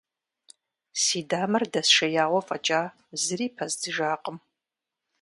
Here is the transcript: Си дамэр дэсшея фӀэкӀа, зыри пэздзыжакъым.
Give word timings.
Си 1.01 1.19
дамэр 1.29 1.63
дэсшея 1.73 2.25
фӀэкӀа, 2.45 2.81
зыри 3.21 3.47
пэздзыжакъым. 3.55 4.37